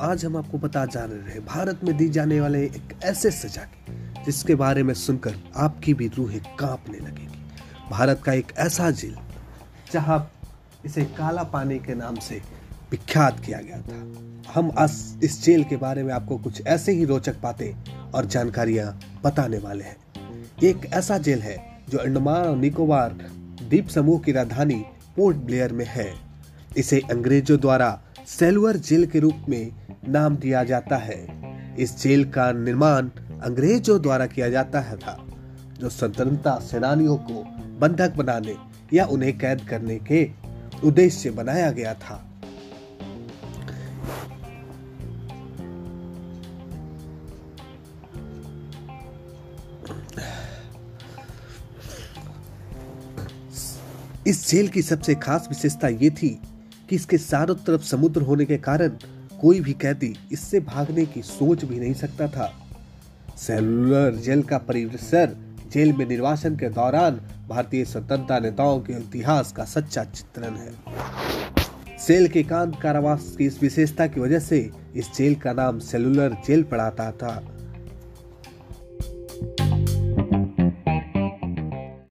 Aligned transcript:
आज 0.00 0.24
हम 0.24 0.36
आपको 0.36 0.58
बता 0.58 0.84
जा 0.86 1.00
रहे 1.04 1.32
हैं, 1.32 1.44
भारत 1.46 1.80
में 1.84 1.96
दी 1.96 2.08
जाने 2.08 2.40
वाले 2.40 2.62
एक 2.64 2.92
ऐसे 3.04 3.30
सजा 3.30 3.62
की, 3.62 4.24
जिसके 4.24 4.54
बारे 4.54 4.82
में 4.82 4.92
सुनकर 4.94 5.34
आपकी 5.56 5.94
भी 5.94 6.06
रूहें 6.08 6.40
कांपने 6.58 6.98
लगेगी। 6.98 7.90
भारत 7.90 8.22
का 8.24 8.32
एक 8.32 8.52
ऐसा 8.58 8.90
जेल, 8.90 9.16
जहाँ 9.92 10.30
इसे 10.84 11.04
काला 11.18 11.42
पानी 11.42 11.78
के 11.78 11.94
नाम 11.94 12.16
से 12.18 12.40
विख्यात 12.90 13.40
किया 13.40 13.58
गया 13.58 13.80
था। 13.80 14.52
हम 14.54 14.70
आज 14.78 15.24
इस 15.24 15.42
जेल 15.42 15.64
के 15.64 15.76
बारे 15.76 16.02
में 16.02 16.12
आपको 16.14 16.38
कुछ 16.38 16.62
ऐसे 16.66 16.92
ही 16.92 17.04
रोचक 17.04 17.40
बातें 17.42 18.10
और 18.10 18.26
जानकारियाँ 18.26 18.98
बताने 19.24 19.58
वाले 19.58 19.84
हैं। 19.84 19.96
एक 20.62 20.86
ऐसा 20.86 21.18
जेल 21.18 21.42
है, 21.42 21.56
जो 21.88 21.98
अंडमान 21.98 22.46
और 22.46 22.56
निकोबार 22.56 23.12
द्वीप 23.62 23.88
समूह 23.88 24.20
की 24.20 24.32
राजधानी 24.32 24.82
पोर्ट 25.16 25.36
ब्लेयर 25.36 25.72
में 25.72 25.86
है। 25.88 26.12
इसे 26.76 27.02
अंग्रेज़ों 27.10 27.58
द्वारा 27.60 28.00
सेलुअर 28.28 28.76
जेल 28.76 29.06
के 29.06 29.18
रूप 29.18 29.44
में 29.48 29.79
नाम 30.08 30.36
दिया 30.36 30.62
जाता 30.64 30.96
है। 30.96 31.18
इस 31.78 31.96
जेल 32.02 32.24
का 32.30 32.50
निर्माण 32.52 33.10
अंग्रेज़ों 33.42 34.00
द्वारा 34.02 34.26
किया 34.26 34.48
जाता 34.48 34.80
है 34.80 34.96
था, 34.96 35.16
जो 35.78 35.88
स्वतंत्रता 35.88 36.58
सेनानियों 36.60 37.16
को 37.16 37.42
बंधक 37.80 38.16
बनाने 38.16 38.56
या 38.92 39.04
उन्हें 39.06 39.38
कैद 39.38 39.60
करने 39.60 39.98
के 39.98 40.28
उद्देश्य 40.84 41.18
से 41.18 41.30
बनाया 41.30 41.70
गया 41.70 41.94
था। 41.94 42.26
इस 54.26 54.48
जेल 54.50 54.68
की 54.68 54.82
सबसे 54.82 55.14
खास 55.14 55.46
विशेषता 55.48 55.88
ये 55.88 56.10
थी 56.10 56.28
कि 56.88 56.96
इसके 56.96 57.18
चारों 57.18 57.54
तरफ़ 57.56 57.82
समुद्र 57.82 58.22
होने 58.22 58.44
के 58.44 58.58
कारण 58.58 58.96
कोई 59.40 59.60
भी 59.60 59.72
कैदी 59.72 60.14
इससे 60.32 60.60
भागने 60.60 61.04
की 61.06 61.22
सोच 61.22 61.64
भी 61.64 61.78
नहीं 61.80 61.94
सकता 61.94 62.26
था। 62.28 62.52
सेलुलर 63.36 64.14
जेल 64.14 64.42
का 64.42 64.58
परिसर 64.58 65.36
जेल 65.72 65.92
में 65.92 66.06
निर्वासन 66.06 66.56
के 66.56 66.68
दौरान 66.68 67.20
भारतीय 67.48 67.84
स्वतंत्रता 67.84 68.38
नेताओं 68.38 68.80
के 68.80 68.92
इतिहास 68.92 69.52
का 69.52 69.64
सच्चा 69.64 70.04
चित्रण 70.04 70.56
है। 70.56 70.72
सेल 71.98 72.28
के 72.28 72.42
कांत 72.42 72.76
कारावास 72.82 73.34
की 73.38 73.46
इस 73.46 73.62
विशेषता 73.62 74.06
की 74.06 74.20
वजह 74.20 74.38
से 74.38 74.58
इस 74.96 75.10
जेल 75.16 75.34
का 75.34 75.52
नाम 75.52 75.78
सेलुलर 75.78 76.36
जेल 76.46 76.62
पड़ाता 76.62 77.10
था। 77.12 77.34